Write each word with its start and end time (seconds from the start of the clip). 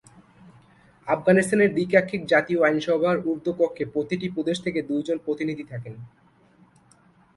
আফগানিস্তানের 1.07 1.69
দ্বি-কাক্ষিক 1.73 2.21
জাতীয় 2.25 2.59
আইনসভার 2.61 3.17
ঊর্ধ্ব 3.25 3.47
কক্ষে 3.59 3.83
প্রতিটি 3.85 4.27
প্রদেশ 4.29 4.57
থেকে 4.65 4.79
দুইজন 4.81 5.17
প্রতিনিধি 5.25 5.65
থাকেন। 5.71 5.93